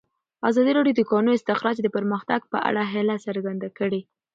[0.49, 4.01] ازادي راډیو د د کانونو استخراج د پرمختګ په اړه هیله څرګنده کړې.